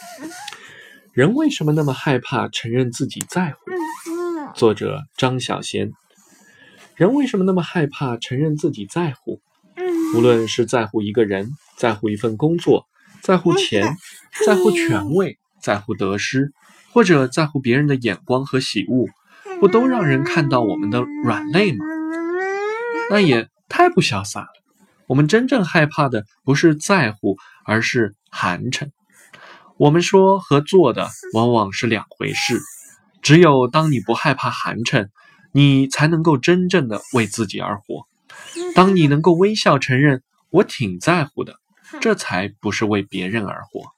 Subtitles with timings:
[1.12, 3.58] 人为什么那么害怕承认自己在乎？
[4.54, 5.92] 作者张小娴。
[6.96, 9.40] 人为什么那么害怕承认自己在乎？
[10.14, 12.86] 无论是在乎一个人，在乎一份工作，
[13.22, 13.96] 在乎钱，
[14.46, 16.50] 在乎权位，在乎得失，
[16.92, 19.06] 或者在乎别人的眼光和喜恶，
[19.60, 21.84] 不都让人看到我们的软肋吗？
[23.10, 24.48] 那也太不潇洒了。
[25.06, 28.90] 我们真正害怕的不是在乎，而是寒碜。
[29.78, 32.60] 我们说和做的往往是两回事。
[33.22, 35.08] 只有当你不害怕寒碜，
[35.52, 38.06] 你才能够真正的为自己而活。
[38.74, 41.60] 当你能够微笑承认我挺在乎的，
[42.00, 43.92] 这才不是为别人而活。